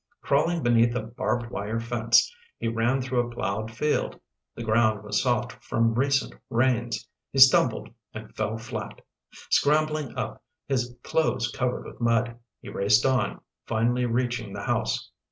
Crawling 0.23 0.63
beneath 0.63 0.95
a 0.95 1.01
barbed 1.03 1.51
wire 1.51 1.79
fence, 1.79 2.33
he 2.57 2.67
ran 2.67 3.03
through 3.03 3.19
a 3.19 3.29
plowed 3.29 3.69
field. 3.69 4.19
The 4.55 4.63
ground 4.63 5.03
was 5.03 5.21
soft 5.21 5.63
from 5.63 5.93
recent 5.93 6.33
rains. 6.49 7.07
He 7.31 7.37
stumbled 7.37 7.87
and 8.11 8.35
fell 8.35 8.57
flat. 8.57 8.99
Scrambling 9.51 10.17
up, 10.17 10.41
his 10.67 10.95
clothes 11.03 11.51
covered 11.55 11.85
with 11.85 12.01
mud, 12.01 12.39
he 12.63 12.69
raced 12.69 13.05
on, 13.05 13.41
finally 13.67 14.07
reaching 14.07 14.53
the 14.53 14.63
house. 14.63 15.11